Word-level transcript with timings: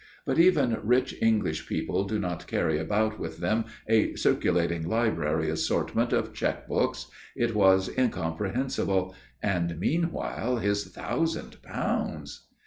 But 0.25 0.39
even 0.39 0.79
rich 0.81 1.13
English 1.21 1.67
people 1.69 2.05
do 2.05 2.17
not 2.17 2.47
carry 2.47 2.79
about 2.79 3.19
with 3.19 3.37
them 3.37 3.65
a 3.87 4.15
circulating 4.15 4.87
library 4.89 5.47
assortment 5.47 6.11
of 6.11 6.33
cheque 6.33 6.67
books. 6.67 7.05
It 7.35 7.53
was 7.53 7.87
incomprehensible 7.95 9.13
and 9.43 9.79
meanwhile, 9.79 10.57
his 10.57 10.85
thousand 10.85 11.61
pounds.... 11.61 12.47